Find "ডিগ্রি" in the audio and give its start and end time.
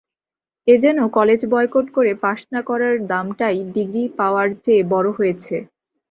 3.75-4.03